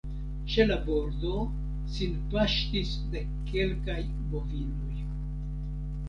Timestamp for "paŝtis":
2.31-2.93